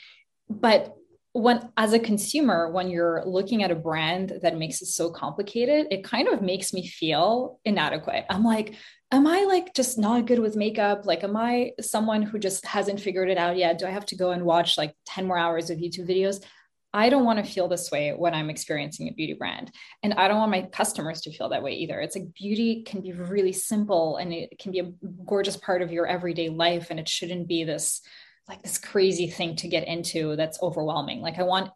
[0.49, 0.95] but
[1.39, 5.87] when as a consumer when you're looking at a brand that makes it so complicated
[5.91, 8.25] it kind of makes me feel inadequate.
[8.29, 8.75] I'm like
[9.11, 11.05] am i like just not good with makeup?
[11.05, 13.79] Like am i someone who just hasn't figured it out yet?
[13.79, 16.43] Do i have to go and watch like 10 more hours of youtube videos?
[16.91, 19.71] I don't want to feel this way when i'm experiencing a beauty brand.
[20.03, 21.99] And i don't want my customers to feel that way either.
[21.99, 24.91] It's like beauty can be really simple and it can be a
[25.25, 28.01] gorgeous part of your everyday life and it shouldn't be this
[28.49, 31.21] like this crazy thing to get into that's overwhelming.
[31.21, 31.69] Like I want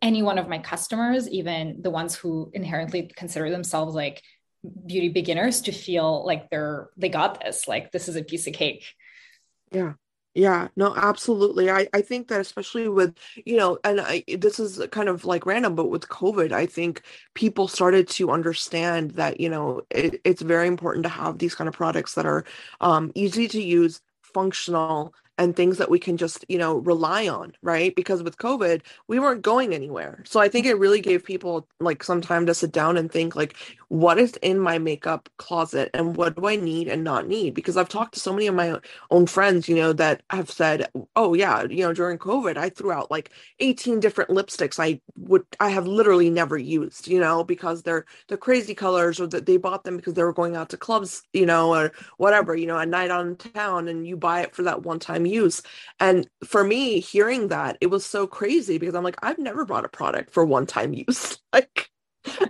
[0.00, 4.22] any one of my customers, even the ones who inherently consider themselves like
[4.86, 8.54] beauty beginners to feel like they're they got this, like this is a piece of
[8.54, 8.84] cake.
[9.72, 9.94] Yeah.
[10.36, 11.70] Yeah, no, absolutely.
[11.70, 15.46] I, I think that especially with, you know, and I this is kind of like
[15.46, 17.02] random, but with COVID, I think
[17.34, 21.68] people started to understand that, you know, it, it's very important to have these kind
[21.68, 22.44] of products that are
[22.80, 27.52] um, easy to use, functional, and things that we can just you know rely on
[27.62, 27.94] right?
[27.96, 30.22] Because with covid we weren't going anywhere.
[30.26, 33.36] So i think it really gave people like some time to sit down and think
[33.36, 33.56] like
[33.88, 37.76] what is in my makeup closet and what do i need and not need because
[37.76, 38.78] i've talked to so many of my
[39.10, 42.92] own friends you know that have said oh yeah you know during covid i threw
[42.92, 47.82] out like 18 different lipsticks i would i have literally never used you know because
[47.82, 50.76] they're the crazy colors or that they bought them because they were going out to
[50.76, 54.54] clubs you know or whatever you know a night on town and you buy it
[54.54, 55.62] for that one time use.
[56.00, 59.84] And for me, hearing that, it was so crazy because I'm like, I've never bought
[59.84, 61.38] a product for one time use.
[61.52, 61.90] like,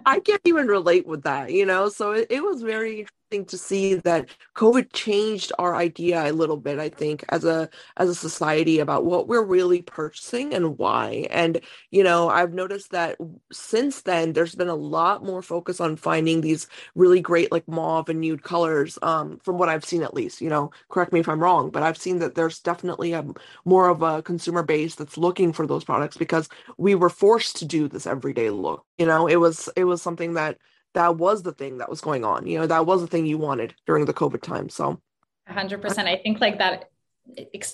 [0.07, 1.89] I can't even relate with that, you know?
[1.89, 6.57] So it, it was very interesting to see that COVID changed our idea a little
[6.57, 11.27] bit, I think, as a as a society about what we're really purchasing and why.
[11.31, 13.19] And, you know, I've noticed that
[13.53, 18.09] since then there's been a lot more focus on finding these really great like mauve
[18.09, 21.29] and nude colors, um, from what I've seen at least, you know, correct me if
[21.29, 23.25] I'm wrong, but I've seen that there's definitely a
[23.65, 27.65] more of a consumer base that's looking for those products because we were forced to
[27.65, 28.85] do this everyday look.
[28.99, 30.59] You know, it was it was something that
[30.95, 32.47] that was the thing that was going on.
[32.47, 34.69] You know, that was the thing you wanted during the COVID time.
[34.69, 35.01] So
[35.49, 36.07] 100%.
[36.07, 36.91] I think like that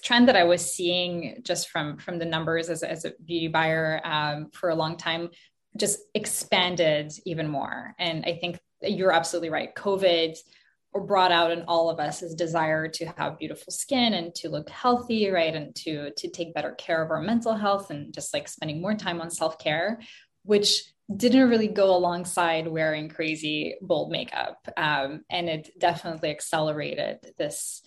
[0.03, 4.01] trend that I was seeing just from from the numbers as, as a beauty buyer
[4.05, 5.31] um, for a long time
[5.77, 7.95] just expanded even more.
[7.99, 9.75] And I think you're absolutely right.
[9.75, 10.37] COVID
[11.07, 14.69] brought out in all of us is desire to have beautiful skin and to look
[14.69, 18.49] healthy right and to to take better care of our mental health and just like
[18.49, 20.01] spending more time on self-care
[20.43, 20.83] which
[21.15, 27.83] didn't really go alongside wearing crazy bold makeup um, and it definitely accelerated this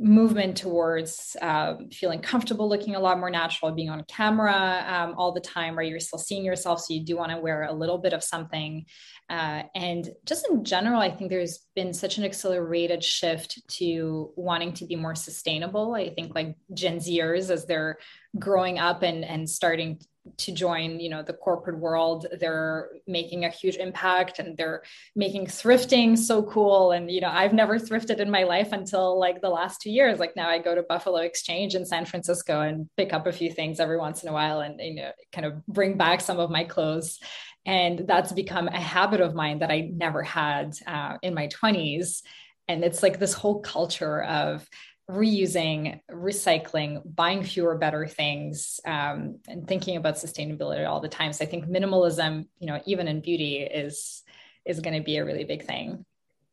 [0.00, 5.32] movement towards um, feeling comfortable looking a lot more natural being on camera um, all
[5.32, 7.98] the time where you're still seeing yourself so you do want to wear a little
[7.98, 8.86] bit of something.
[9.28, 14.72] Uh, and just in general i think there's been such an accelerated shift to wanting
[14.72, 15.94] to be more sustainable.
[15.94, 17.98] I think like gen zers as they're
[18.38, 20.00] growing up and and starting
[20.36, 22.26] to join you know the corporate world.
[22.38, 24.82] They're making a huge impact and they're
[25.16, 26.92] making thrifting so cool.
[26.92, 30.18] And you know i've never thrifted in my life until like the last two years.
[30.18, 33.50] Like now i go to buffalo exchange in san francisco and pick up a few
[33.52, 36.50] things every once in a while and you know kind of bring back some of
[36.50, 37.18] my clothes.
[37.66, 42.22] And that's become a habit of mine that i never had uh, in my 20s
[42.68, 44.68] and it's like this whole culture of
[45.10, 51.32] reusing, recycling, buying fewer, better things, um, and thinking about sustainability all the time.
[51.32, 54.22] So I think minimalism, you know, even in beauty, is
[54.64, 56.04] is going to be a really big thing.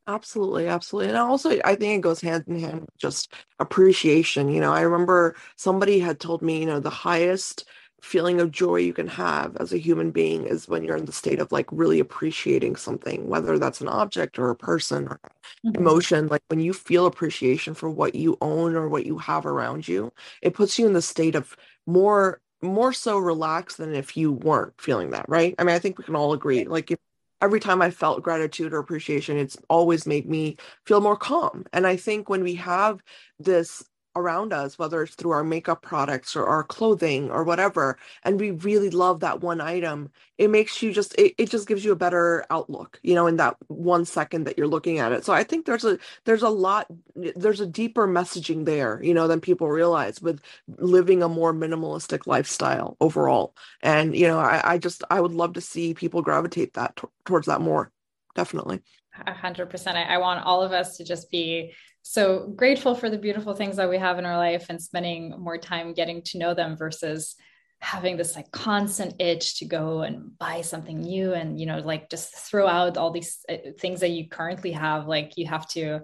[0.08, 1.10] Absolutely, absolutely.
[1.10, 4.50] And also I think it goes hand in hand with just appreciation.
[4.50, 7.68] You know, I remember somebody had told me, you know, the highest
[8.02, 11.12] feeling of joy you can have as a human being is when you're in the
[11.12, 15.20] state of like really appreciating something, whether that's an object or a person or
[15.66, 15.76] mm-hmm.
[15.76, 16.28] emotion.
[16.28, 20.14] Like when you feel appreciation for what you own or what you have around you,
[20.42, 21.56] it puts you in the state of
[21.88, 25.54] more more so relaxed than if you weren't feeling that, right?
[25.60, 26.66] I mean, I think we can all agree.
[26.66, 27.00] Like if
[27.42, 31.66] every time I felt gratitude or appreciation, it's always made me feel more calm.
[31.74, 33.02] And I think when we have
[33.40, 33.84] this
[34.16, 38.52] around us, whether it's through our makeup products or our clothing or whatever, and we
[38.52, 41.96] really love that one item, it makes you just it, it just gives you a
[41.96, 45.26] better outlook, you know, in that one second that you're looking at it.
[45.26, 46.88] So I think there's a there's a lot
[47.36, 50.42] there's a deeper messaging there, you know, than people realize with
[50.78, 53.56] living a more minimalistic lifestyle overall.
[53.82, 57.08] And you know, I, I just I would love to see people gravitate that t-
[57.26, 57.92] towards that more.
[58.36, 58.82] Definitely.
[59.26, 59.98] A hundred percent.
[59.98, 61.74] I want all of us to just be
[62.08, 65.58] so grateful for the beautiful things that we have in our life and spending more
[65.58, 67.36] time getting to know them versus
[67.80, 72.08] having this like constant itch to go and buy something new and you know like
[72.12, 75.08] just throw out all these uh, things that you currently have.
[75.08, 76.02] Like you have to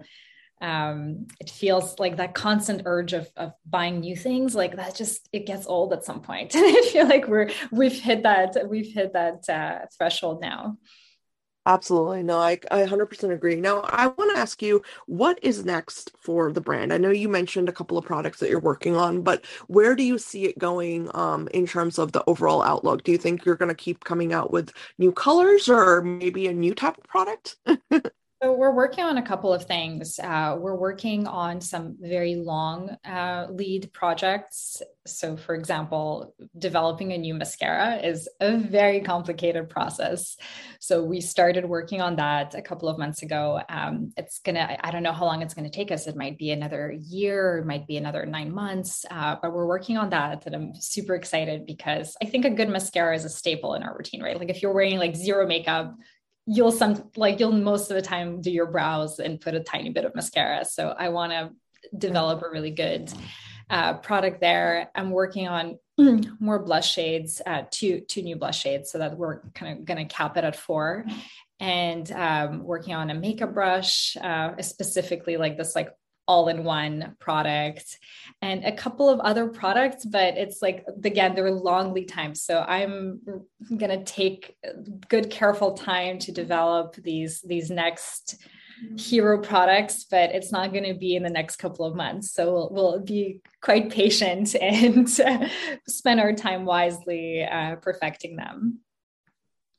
[0.60, 5.30] um it feels like that constant urge of of buying new things like that just
[5.32, 6.56] it gets old at some point.
[6.56, 10.78] And i feel like we're we've hit that we've hit that uh, threshold now
[11.68, 12.24] Absolutely.
[12.24, 13.56] No, I, I 100% agree.
[13.56, 16.92] Now, I want to ask you what is next for the brand?
[16.92, 20.02] I know you mentioned a couple of products that you're working on, but where do
[20.04, 23.04] you see it going um, in terms of the overall outlook?
[23.04, 26.54] Do you think you're going to keep coming out with new colors or maybe a
[26.54, 27.58] new type of product?
[28.44, 30.18] So we're working on a couple of things.
[30.18, 34.82] Uh, we're working on some very long uh, lead projects.
[35.06, 40.38] So, for example, developing a new mascara is a very complicated process.
[40.80, 43.62] So we started working on that a couple of months ago.
[43.70, 46.08] Um, it's gonna, I don't know how long it's gonna take us.
[46.08, 49.98] It might be another year, it might be another nine months, uh, but we're working
[49.98, 50.48] on that.
[50.48, 53.96] And I'm super excited because I think a good mascara is a staple in our
[53.96, 54.40] routine, right?
[54.40, 55.96] Like if you're wearing like zero makeup,
[56.46, 59.90] you'll some like you'll most of the time do your brows and put a tiny
[59.90, 60.66] bit of mascara.
[60.66, 61.52] So I want to
[61.98, 63.12] develop a really good
[63.70, 64.90] uh, product there.
[64.96, 65.80] I'm working on
[66.40, 70.06] more blush shades, uh, two two new blush shades, so that we're kind of going
[70.06, 71.06] to cap it at four.
[71.60, 75.90] And um, working on a makeup brush, uh, specifically like this like
[76.28, 77.98] all-in-one product
[78.42, 82.42] and a couple of other products but it's like again there are long lead times.
[82.42, 83.22] So i'm
[83.70, 84.56] going to take
[85.10, 88.38] good careful time to develop these these next
[88.98, 92.34] hero products but it's not going to be in the next couple of months.
[92.34, 95.10] So we'll, we'll be quite patient and
[95.88, 98.80] spend our time wisely uh, perfecting them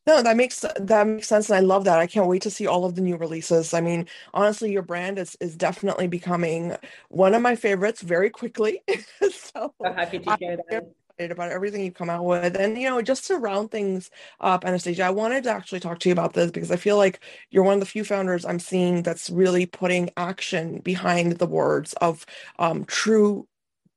[0.07, 1.99] no, that makes that makes sense, and I love that.
[1.99, 3.73] I can't wait to see all of the new releases.
[3.75, 6.77] I mean, honestly, your brand is is definitely becoming
[7.09, 8.83] one of my favorites very quickly.
[9.21, 10.85] so, so happy to hear that
[11.31, 12.57] about everything you come out with.
[12.57, 16.09] And, you know, just to round things up, Anastasia, I wanted to actually talk to
[16.09, 19.03] you about this because I feel like you're one of the few founders I'm seeing
[19.03, 22.27] that's really putting action behind the words of
[22.59, 23.47] um, true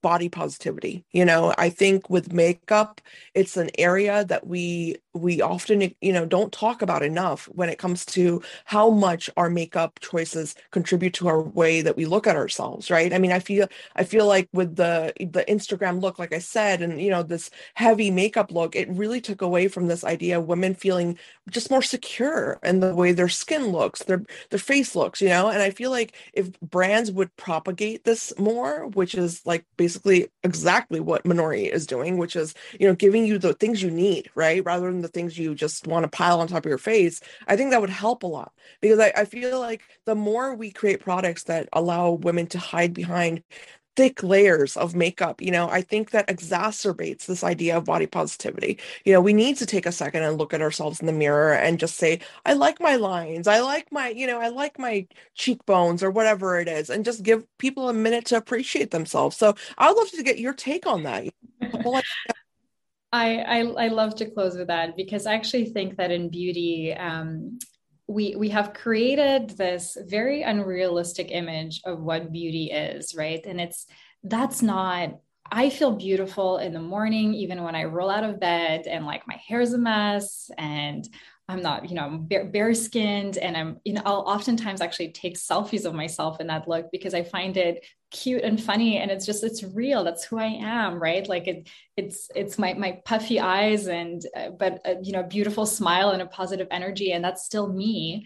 [0.01, 3.01] body positivity you know i think with makeup
[3.33, 7.79] it's an area that we we often you know don't talk about enough when it
[7.79, 12.35] comes to how much our makeup choices contribute to our way that we look at
[12.35, 13.13] ourselves right?
[13.13, 16.81] I mean i feel i feel like with the the instagram look like i said
[16.81, 20.47] and you know this heavy makeup look it really took away from this idea of
[20.47, 21.17] women feeling
[21.49, 25.47] just more secure in the way their skin looks their their face looks you know?
[25.47, 30.99] And i feel like if brands would propagate this more which is like basically exactly
[30.99, 34.63] what minori is doing which is you know giving you the things you need right?
[34.65, 37.55] Rather than the things you just want to pile on top of your face i
[37.55, 38.51] think that would help a lot.
[38.81, 42.93] Because I, I feel like the more we create products that allow women to hide
[42.93, 43.43] behind
[43.95, 48.77] thick layers of makeup you know i think that exacerbates this idea of body positivity.
[49.05, 51.53] You know we need to take a second and look at ourselves in the mirror
[51.53, 53.47] and just say i like my lines.
[53.47, 57.23] I like my you know i like my cheekbones or whatever it is and just
[57.23, 59.37] give people a minute to appreciate themselves.
[59.37, 61.23] So i would love to get your take on that
[63.15, 66.93] I, I, I love to close with that because I actually think that in beauty,
[66.93, 67.59] um,
[68.07, 73.43] we we have created this very unrealistic image of what beauty is right?
[73.45, 73.87] And it's
[74.23, 75.19] that's not
[75.51, 79.27] I feel beautiful in the morning, even when I roll out of bed and like
[79.27, 81.07] my hair's a mess and
[81.47, 83.37] I'm not, you know, bare, bare skinned.
[83.37, 87.13] And I'm, you know, I'll oftentimes actually take selfies of myself in that look because
[87.13, 88.97] I find it cute and funny.
[88.97, 90.03] And it's just, it's real.
[90.03, 91.01] That's who I am.
[91.01, 91.27] Right.
[91.27, 95.67] Like it, it's, it's my, my puffy eyes and, uh, but, uh, you know, beautiful
[95.67, 97.11] smile and a positive energy.
[97.11, 98.25] And that's still me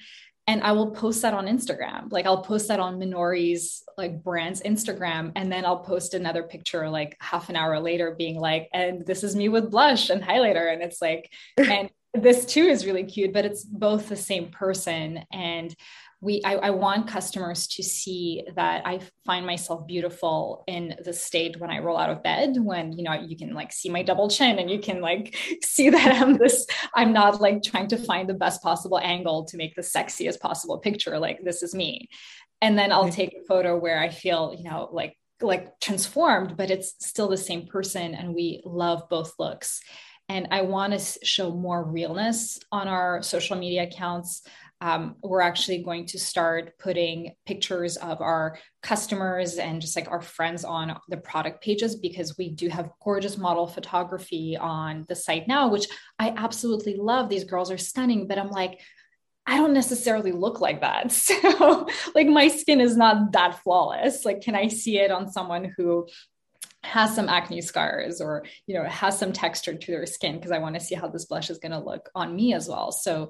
[0.49, 2.11] and I will post that on Instagram.
[2.11, 6.89] Like I'll post that on Minori's like brand's Instagram, and then I'll post another picture
[6.89, 10.73] like half an hour later, being like, "And this is me with blush and highlighter,"
[10.73, 15.23] and it's like, and this too is really cute, but it's both the same person,
[15.31, 15.75] and
[16.21, 21.59] we I, I, want customers to see that i find myself beautiful in the state
[21.59, 24.29] when i roll out of bed when you know you can like see my double
[24.29, 28.27] chin and you can like see that i'm this i'm not like trying to find
[28.27, 32.09] the best possible angle to make the sexiest possible picture like this is me.
[32.61, 33.11] And then i'll mm-hmm.
[33.11, 37.37] take a photo where i feel you know like like transformed but it's still the
[37.37, 39.79] same person and we love both looks
[40.29, 44.43] and i want to show more realness on our social media accounts
[44.81, 50.21] um, we're actually going to start putting pictures of our customers and just like our
[50.21, 55.49] friends on the product pages because we do have gorgeous model photography on the site
[55.49, 57.27] now, which I absolutely love.
[57.27, 58.79] These girls are stunning, but I'm like,
[59.45, 61.11] I don't necessarily look like that.
[61.51, 64.23] So, like, my skin is not that flawless.
[64.23, 66.07] Like, can I see it on someone who
[66.83, 70.57] has some acne scars or you know has some texture to their skin because i
[70.57, 73.29] want to see how this blush is going to look on me as well so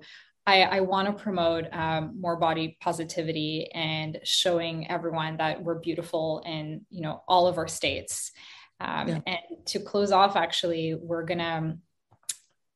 [0.50, 6.42] I, I want to promote um, more body positivity and showing everyone that we're beautiful
[6.44, 8.32] in you know all of our states.
[8.80, 9.20] Um, yeah.
[9.28, 11.78] And to close off, actually, we're gonna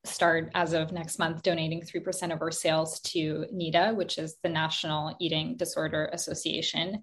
[0.03, 4.49] start as of next month donating 3% of our sales to NEDA, which is the
[4.49, 7.01] National Eating Disorder Association.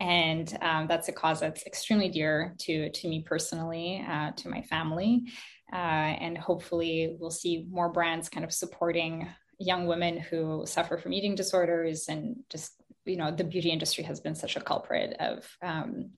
[0.00, 4.62] And um, that's a cause that's extremely dear to, to me personally, uh, to my
[4.62, 5.24] family.
[5.72, 9.28] Uh, and hopefully, we'll see more brands kind of supporting
[9.60, 12.72] young women who suffer from eating disorders and just
[13.04, 16.10] you know the beauty industry has been such a culprit of um,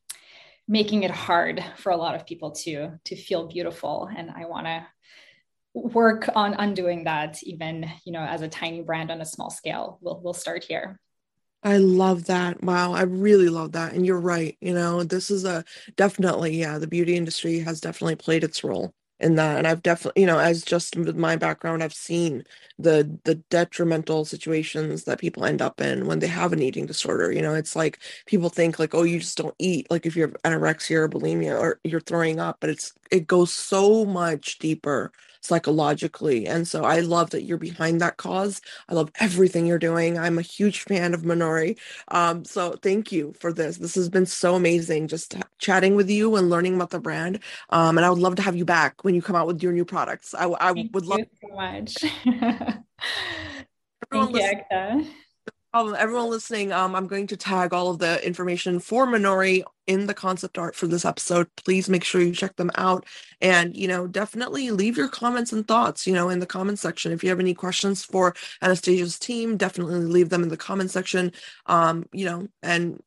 [0.69, 4.09] making it hard for a lot of people to to feel beautiful.
[4.17, 4.87] And i want to
[5.75, 9.99] work on undoing that even you know as a tiny brand on a small scale.
[10.01, 10.99] We'll we'll start here
[11.65, 12.63] I love that.
[12.63, 13.93] Wow, I really love that.
[13.95, 14.57] And you're right.
[14.61, 15.65] You know, this is a
[15.97, 20.21] definitely, yeah, the beauty industry has definitely played its role in that and i've definitely
[20.21, 22.43] you know as just with my background i've seen
[22.81, 27.31] the the detrimental situations that people end up in when they have an eating disorder
[27.31, 30.31] you know it's like people think like oh you just don't eat like if you're
[30.45, 36.47] anorexia or bulimia or you're throwing up but it's it goes so much deeper psychologically.
[36.47, 38.61] And so I love that you're behind that cause.
[38.89, 40.19] I love everything you're doing.
[40.19, 41.79] I'm a huge fan of Minori.
[42.09, 43.77] Um, so thank you for this.
[43.77, 47.41] This has been so amazing just chatting with you and learning about the brand.
[47.71, 49.73] Um, and I would love to have you back when you come out with your
[49.73, 50.35] new products.
[50.35, 51.95] I, I would love so much.
[54.11, 55.13] Thank you,
[55.73, 55.97] problem.
[55.99, 60.13] Everyone listening, um, I'm going to tag all of the information for Minori in the
[60.13, 61.49] concept art for this episode.
[61.57, 63.07] Please make sure you check them out.
[63.41, 67.11] And, you know, definitely leave your comments and thoughts, you know, in the comment section.
[67.11, 71.33] If you have any questions for Anastasia's team, definitely leave them in the comment section.
[71.65, 73.03] Um, you know, and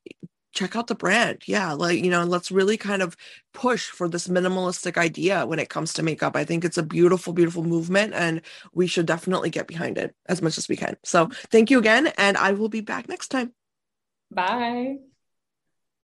[0.56, 1.43] check out the brand.
[1.45, 3.16] Yeah, like, you know, let's really kind of
[3.53, 6.36] push for this minimalistic idea when it comes to makeup.
[6.36, 8.41] I think it's a beautiful, beautiful movement and
[8.74, 10.97] we should definitely get behind it as much as we can.
[11.03, 12.08] So thank you again.
[12.18, 13.53] And I will be back next time.
[14.32, 15.14] Bye.